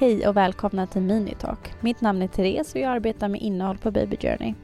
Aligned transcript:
Hej 0.00 0.28
och 0.28 0.36
välkomna 0.36 0.86
till 0.86 1.02
Minitalk. 1.02 1.74
Mitt 1.80 2.00
namn 2.00 2.22
är 2.22 2.28
Therese 2.28 2.74
och 2.74 2.80
jag 2.80 2.92
arbetar 2.92 3.28
med 3.28 3.40
innehåll 3.40 3.78
på 3.78 3.90
Baby 3.90 4.16
Journey. 4.16 4.54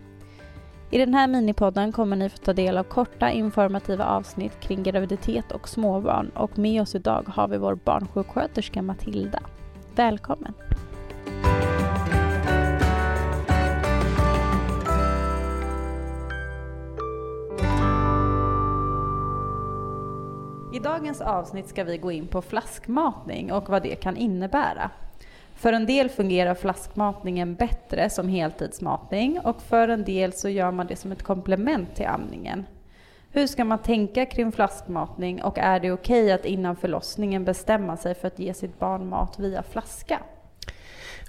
I 0.90 0.98
den 0.98 1.14
här 1.14 1.28
minipodden 1.28 1.92
kommer 1.92 2.16
ni 2.16 2.28
få 2.28 2.36
ta 2.36 2.52
del 2.52 2.78
av 2.78 2.84
korta 2.84 3.30
informativa 3.30 4.04
avsnitt 4.04 4.60
kring 4.60 4.82
graviditet 4.82 5.52
och 5.52 5.68
småbarn 5.68 6.28
och 6.28 6.58
med 6.58 6.82
oss 6.82 6.94
idag 6.94 7.24
har 7.28 7.48
vi 7.48 7.58
vår 7.58 7.74
barnsjuksköterska 7.74 8.82
Matilda. 8.82 9.40
Välkommen! 9.94 10.54
I 20.72 20.78
dagens 20.78 21.20
avsnitt 21.20 21.68
ska 21.68 21.84
vi 21.84 21.98
gå 21.98 22.12
in 22.12 22.26
på 22.26 22.42
flaskmatning 22.42 23.52
och 23.52 23.68
vad 23.68 23.82
det 23.82 23.96
kan 23.96 24.16
innebära. 24.16 24.90
För 25.56 25.72
en 25.72 25.86
del 25.86 26.08
fungerar 26.08 26.54
flaskmatningen 26.54 27.54
bättre 27.54 28.10
som 28.10 28.28
heltidsmatning 28.28 29.40
och 29.40 29.62
för 29.62 29.88
en 29.88 30.04
del 30.04 30.32
så 30.32 30.48
gör 30.48 30.70
man 30.70 30.86
det 30.86 30.96
som 30.96 31.12
ett 31.12 31.22
komplement 31.22 31.94
till 31.94 32.06
amningen. 32.06 32.66
Hur 33.30 33.46
ska 33.46 33.64
man 33.64 33.78
tänka 33.78 34.26
kring 34.26 34.52
flaskmatning 34.52 35.42
och 35.42 35.58
är 35.58 35.80
det 35.80 35.92
okej 35.92 36.22
okay 36.22 36.32
att 36.32 36.44
innan 36.44 36.76
förlossningen 36.76 37.44
bestämma 37.44 37.96
sig 37.96 38.14
för 38.14 38.26
att 38.26 38.38
ge 38.38 38.54
sitt 38.54 38.78
barn 38.78 39.08
mat 39.08 39.38
via 39.38 39.62
flaska? 39.62 40.20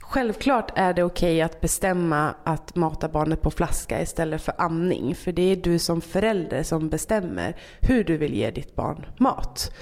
Självklart 0.09 0.71
är 0.75 0.93
det 0.93 1.03
okej 1.03 1.41
att 1.41 1.61
bestämma 1.61 2.33
att 2.43 2.75
mata 2.75 3.07
barnet 3.07 3.41
på 3.41 3.51
flaska 3.51 4.01
istället 4.01 4.41
för 4.41 4.53
amning. 4.57 5.15
För 5.15 5.31
det 5.31 5.41
är 5.41 5.55
du 5.55 5.79
som 5.79 6.01
förälder 6.01 6.63
som 6.63 6.89
bestämmer 6.89 7.55
hur 7.81 8.03
du 8.03 8.17
vill 8.17 8.33
ge 8.33 8.51
ditt 8.51 8.75
barn 8.75 9.05
mat. 9.17 9.73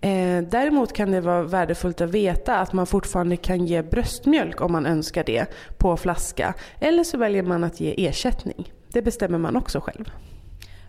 Eh, 0.00 0.42
däremot 0.42 0.92
kan 0.92 1.10
det 1.10 1.20
vara 1.20 1.42
värdefullt 1.42 2.00
att 2.00 2.10
veta 2.10 2.58
att 2.58 2.72
man 2.72 2.86
fortfarande 2.86 3.36
kan 3.36 3.66
ge 3.66 3.82
bröstmjölk 3.82 4.60
om 4.60 4.72
man 4.72 4.86
önskar 4.86 5.24
det 5.24 5.46
på 5.78 5.96
flaska. 5.96 6.54
Eller 6.80 7.04
så 7.04 7.18
väljer 7.18 7.42
man 7.42 7.64
att 7.64 7.80
ge 7.80 8.06
ersättning. 8.06 8.72
Det 8.92 9.02
bestämmer 9.02 9.38
man 9.38 9.56
också 9.56 9.80
själv. 9.80 10.10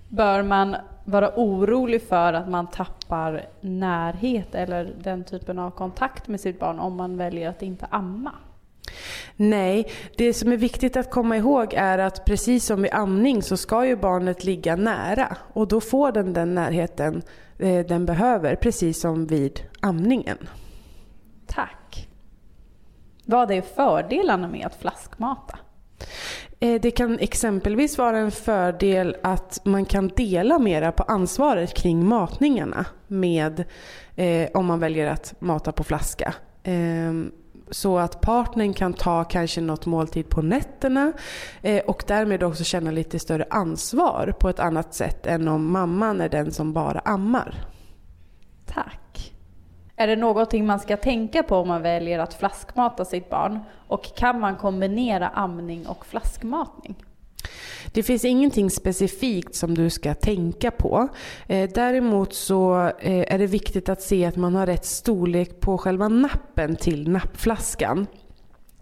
Bör 0.10 0.44
man 0.44 0.76
vara 1.06 1.32
orolig 1.36 2.02
för 2.02 2.34
att 2.34 2.50
man 2.50 2.68
tappar 2.68 3.46
närhet 3.62 4.56
eller 4.56 4.94
den 5.04 5.24
typen 5.24 5.60
av 5.60 5.72
kontakt 5.72 6.28
med 6.28 6.40
sitt 6.40 6.60
barn 6.60 6.80
om 6.80 6.96
man 6.96 7.18
väljer 7.18 7.50
att 7.50 7.62
inte 7.62 7.86
amma? 7.86 8.32
Nej, 9.42 9.92
det 10.18 10.34
som 10.34 10.52
är 10.52 10.58
viktigt 10.58 10.98
att 10.98 11.12
komma 11.12 11.38
ihåg 11.38 11.74
är 11.74 11.98
att 11.98 12.26
precis 12.26 12.66
som 12.66 12.82
vid 12.82 12.94
amning 12.94 13.44
så 13.44 13.58
ska 13.58 13.86
ju 13.86 13.96
barnet 13.96 14.44
ligga 14.44 14.76
nära 14.76 15.38
och 15.54 15.68
då 15.68 15.82
får 15.82 16.12
den 16.12 16.34
den 16.34 16.56
närheten 16.56 17.22
eh, 17.60 17.86
den 17.86 18.06
behöver 18.06 18.56
precis 18.56 19.00
som 19.00 19.28
vid 19.28 19.62
amningen. 19.80 20.38
Tack. 21.48 22.08
Vad 23.26 23.52
är 23.52 23.62
fördelarna 23.62 24.48
med 24.48 24.66
att 24.66 24.76
flaskmata? 24.76 25.60
Eh, 26.60 26.82
det 26.82 26.92
kan 26.92 27.20
exempelvis 27.20 27.98
vara 27.98 28.18
en 28.18 28.32
fördel 28.32 29.16
att 29.24 29.62
man 29.64 29.86
kan 29.86 30.08
dela 30.08 30.60
mera 30.60 30.92
på 30.92 31.04
ansvaret 31.04 31.74
kring 31.74 32.06
matningarna 32.06 32.86
med 33.08 33.64
eh, 34.16 34.50
om 34.54 34.66
man 34.66 34.80
väljer 34.80 35.08
att 35.08 35.42
mata 35.42 35.72
på 35.72 35.84
flaska. 35.84 36.34
Eh, 36.64 37.14
så 37.72 37.98
att 37.98 38.22
partnern 38.22 38.74
kan 38.74 38.94
ta 38.94 39.24
kanske 39.24 39.62
något 39.62 39.86
måltid 39.86 40.30
på 40.30 40.42
nätterna 40.42 41.14
eh, 41.62 41.84
och 41.86 42.04
därmed 42.08 42.44
också 42.44 42.64
känna 42.64 42.92
lite 42.92 43.20
större 43.20 43.46
ansvar 43.50 44.34
på 44.40 44.50
ett 44.50 44.60
annat 44.60 44.94
sätt 44.94 45.26
än 45.26 45.48
om 45.48 45.72
mamman 45.72 46.22
är 46.22 46.30
den 46.30 46.52
som 46.52 46.74
bara 46.74 47.00
ammar. 47.00 47.56
Tack. 48.66 49.34
Är 49.96 50.08
det 50.08 50.16
någonting 50.16 50.66
man 50.66 50.80
ska 50.80 50.98
tänka 50.98 51.44
på 51.44 51.56
om 51.56 51.68
man 51.68 51.82
väljer 51.82 52.20
att 52.20 52.34
flaskmata 52.34 53.06
sitt 53.06 53.30
barn? 53.30 53.60
Och 53.88 54.16
kan 54.16 54.40
man 54.40 54.56
kombinera 54.56 55.28
amning 55.28 55.88
och 55.88 56.06
flaskmatning? 56.06 56.96
Det 57.94 58.04
finns 58.04 58.26
ingenting 58.26 58.70
specifikt 58.70 59.56
som 59.56 59.76
du 59.76 59.90
ska 59.90 60.14
tänka 60.14 60.72
på. 60.72 61.08
Eh, 61.48 61.70
däremot 61.74 62.34
så 62.34 62.92
eh, 63.00 63.34
är 63.34 63.38
det 63.38 63.48
viktigt 63.48 63.90
att 63.90 64.02
se 64.02 64.26
att 64.26 64.36
man 64.36 64.56
har 64.56 64.66
rätt 64.66 64.86
storlek 64.86 65.60
på 65.60 65.78
själva 65.78 66.08
nappen 66.08 66.76
till 66.76 67.10
nappflaskan. 67.10 68.08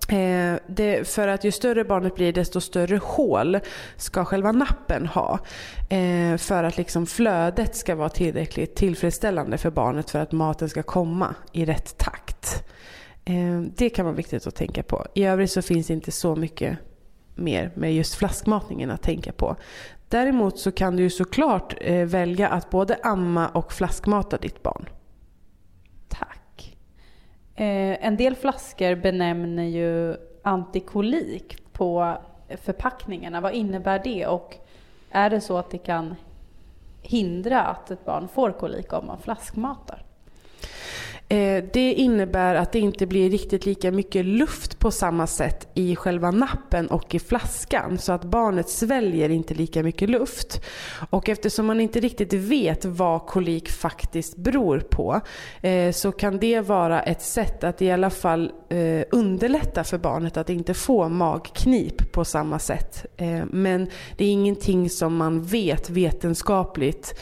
Eh, 0.09 0.59
det, 0.67 1.07
för 1.07 1.27
att 1.27 1.43
ju 1.43 1.51
större 1.51 1.83
barnet 1.83 2.15
blir 2.15 2.33
desto 2.33 2.61
större 2.61 2.97
hål 2.97 3.59
ska 3.95 4.25
själva 4.25 4.51
nappen 4.51 5.07
ha. 5.07 5.39
Eh, 5.89 6.37
för 6.37 6.63
att 6.63 6.77
liksom 6.77 7.05
flödet 7.05 7.75
ska 7.75 7.95
vara 7.95 8.09
tillräckligt 8.09 8.75
tillfredsställande 8.75 9.57
för 9.57 9.71
barnet 9.71 10.09
för 10.09 10.19
att 10.19 10.31
maten 10.31 10.69
ska 10.69 10.83
komma 10.83 11.35
i 11.51 11.65
rätt 11.65 11.97
takt. 11.97 12.63
Eh, 13.25 13.61
det 13.75 13.89
kan 13.89 14.05
vara 14.05 14.15
viktigt 14.15 14.47
att 14.47 14.55
tänka 14.55 14.83
på. 14.83 15.05
I 15.13 15.23
övrigt 15.23 15.51
så 15.51 15.61
finns 15.61 15.87
det 15.87 15.93
inte 15.93 16.11
så 16.11 16.35
mycket 16.35 16.77
mer 17.37 17.71
med 17.75 17.95
just 17.95 18.15
flaskmatningen 18.15 18.91
att 18.91 19.01
tänka 19.01 19.31
på. 19.31 19.55
Däremot 20.09 20.59
så 20.59 20.71
kan 20.71 20.95
du 20.95 21.03
ju 21.03 21.09
såklart 21.09 21.75
eh, 21.81 22.05
välja 22.05 22.49
att 22.49 22.69
både 22.69 22.99
amma 23.03 23.47
och 23.47 23.73
flaskmata 23.73 24.37
ditt 24.37 24.63
barn. 24.63 24.89
Tack. 26.07 26.77
Eh, 27.55 28.05
en 28.05 28.17
del 28.17 28.35
flaskor 28.35 28.95
benämner 28.95 29.63
ju 29.63 30.15
antikolik 30.43 31.73
på 31.73 32.17
förpackningarna. 32.63 33.41
Vad 33.41 33.53
innebär 33.53 34.01
det 34.03 34.27
och 34.27 34.55
är 35.11 35.29
det 35.29 35.41
så 35.41 35.57
att 35.57 35.69
det 35.69 35.77
kan 35.77 36.15
hindra 37.01 37.61
att 37.61 37.91
ett 37.91 38.05
barn 38.05 38.27
får 38.27 38.51
kolik 38.51 38.93
om 38.93 39.07
man 39.07 39.19
flaskmatar? 39.19 40.06
Eh, 41.29 41.63
det 41.73 41.93
innebär 41.93 42.55
att 42.55 42.71
det 42.71 42.79
inte 42.79 43.05
blir 43.05 43.29
riktigt 43.29 43.65
lika 43.65 43.91
mycket 43.91 44.25
luft 44.25 44.79
på 44.79 44.91
samma 44.91 45.27
sätt 45.27 45.67
i 45.73 45.95
själva 45.95 46.31
nappen 46.31 46.87
och 46.87 47.15
i 47.15 47.19
flaskan. 47.19 47.97
Så 47.97 48.13
att 48.13 48.23
barnet 48.23 48.69
sväljer 48.69 49.29
inte 49.29 49.53
lika 49.53 49.83
mycket 49.83 50.09
luft. 50.09 50.61
Och 51.09 51.29
eftersom 51.29 51.65
man 51.65 51.81
inte 51.81 51.99
riktigt 51.99 52.33
vet 52.33 52.85
vad 52.85 53.25
kolik 53.25 53.69
faktiskt 53.69 54.37
beror 54.37 54.79
på 54.79 55.21
eh, 55.61 55.91
så 55.91 56.11
kan 56.11 56.37
det 56.37 56.61
vara 56.61 57.01
ett 57.01 57.21
sätt 57.21 57.63
att 57.63 57.81
i 57.81 57.91
alla 57.91 58.09
fall 58.09 58.51
eh, 58.69 59.03
underlätta 59.11 59.83
för 59.83 59.97
barnet 59.97 60.37
att 60.37 60.49
inte 60.49 60.73
få 60.73 61.09
magknip 61.09 62.11
på 62.11 62.25
samma 62.25 62.59
sätt. 62.59 63.05
Men 63.51 63.89
det 64.17 64.25
är 64.25 64.31
ingenting 64.31 64.89
som 64.89 65.15
man 65.15 65.43
vet 65.43 65.89
vetenskapligt 65.89 67.15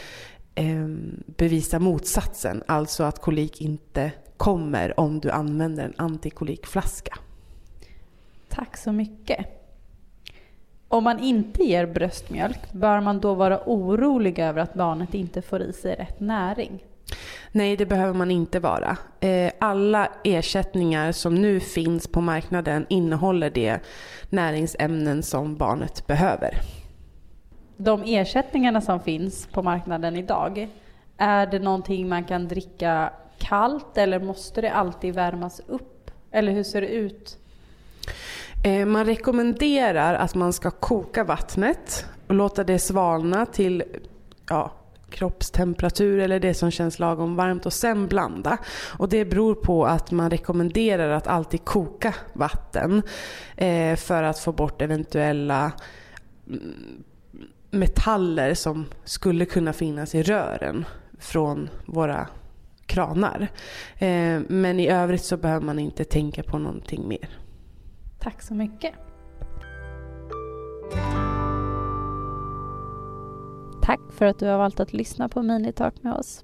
bevisa 1.25 1.79
motsatsen. 1.79 2.63
Alltså 2.67 3.03
att 3.03 3.21
kolik 3.21 3.61
inte 3.61 4.11
kommer 4.38 4.99
om 4.99 5.19
du 5.19 5.31
använder 5.31 5.83
en 5.83 5.93
antikolikflaska. 5.97 7.17
Tack 8.49 8.77
så 8.77 8.91
mycket. 8.91 9.45
Om 10.88 11.03
man 11.03 11.19
inte 11.19 11.63
ger 11.63 11.85
bröstmjölk, 11.85 12.71
bör 12.71 13.01
man 13.01 13.19
då 13.19 13.33
vara 13.33 13.59
orolig 13.65 14.39
över 14.39 14.61
att 14.61 14.73
barnet 14.73 15.13
inte 15.13 15.41
får 15.41 15.61
i 15.61 15.73
sig 15.73 15.95
rätt 15.95 16.19
näring? 16.19 16.83
Nej, 17.51 17.77
det 17.77 17.85
behöver 17.85 18.13
man 18.13 18.31
inte 18.31 18.59
vara. 18.59 18.97
Eh, 19.19 19.51
alla 19.59 20.11
ersättningar 20.23 21.11
som 21.11 21.35
nu 21.35 21.59
finns 21.59 22.07
på 22.07 22.21
marknaden 22.21 22.85
innehåller 22.89 23.49
de 23.49 23.77
näringsämnen 24.29 25.23
som 25.23 25.55
barnet 25.55 26.07
behöver 26.07 26.61
de 27.78 28.03
ersättningarna 28.03 28.81
som 28.81 29.00
finns 29.00 29.47
på 29.47 29.63
marknaden 29.63 30.16
idag, 30.16 30.68
är 31.18 31.47
det 31.47 31.59
någonting 31.59 32.09
man 32.09 32.24
kan 32.24 32.47
dricka 32.47 33.13
kallt 33.38 33.97
eller 33.97 34.19
måste 34.19 34.62
det 34.62 34.72
alltid 34.72 35.16
värmas 35.16 35.62
upp? 35.68 36.12
Eller 36.31 36.52
hur 36.52 36.63
ser 36.63 36.81
det 36.81 36.88
ut? 36.88 37.38
Eh, 38.63 38.86
man 38.86 39.06
rekommenderar 39.06 40.13
att 40.13 40.36
man 40.36 40.53
ska 40.53 40.72
koka 40.72 41.24
vattnet 41.24 42.06
och 42.28 42.36
låta 42.36 42.63
det 42.63 42.80
svalna 42.80 43.46
till 43.46 43.84
ja, 44.50 44.72
kroppstemperatur 45.09 46.19
eller 46.19 46.40
det 46.40 46.53
som 46.53 46.72
känns 46.72 47.00
lagom 47.00 47.36
varmt 47.36 47.66
och 47.66 47.74
sen 47.74 48.07
blanda. 48.07 48.57
Och 48.98 49.10
det 49.10 49.25
beror 49.25 49.56
på 49.56 49.86
att 49.86 50.12
man 50.12 50.30
rekommenderar 50.30 51.10
att 51.10 51.28
alltid 51.28 51.66
koka 51.66 52.16
vatten 52.33 53.01
eh, 53.57 53.95
för 53.95 54.24
att 54.24 54.39
få 54.39 54.51
bort 54.51 54.81
eventuella 54.81 55.71
mm, 56.48 57.04
metaller 57.75 58.54
som 58.54 58.86
skulle 59.04 59.45
kunna 59.45 59.74
finnas 59.74 60.16
i 60.16 60.24
rören 60.24 60.86
från 61.19 61.69
våra 61.86 62.27
kranar. 62.86 63.48
Eh, 63.98 64.42
men 64.48 64.80
i 64.80 64.88
övrigt 64.88 65.24
så 65.24 65.38
behöver 65.38 65.66
man 65.66 65.80
inte 65.80 66.04
tänka 66.04 66.44
på 66.44 66.57
någonting 66.57 67.07
mer. 67.07 67.30
Tack 68.19 68.42
så 68.42 68.54
mycket. 68.54 68.94
Tack 73.81 74.00
för 74.10 74.25
att 74.25 74.39
du 74.39 74.48
har 74.48 74.57
valt 74.57 74.80
att 74.80 74.94
lyssna 74.94 75.30
på 75.30 75.42
Minitalk 75.42 76.04
med 76.04 76.13
oss. 76.13 76.44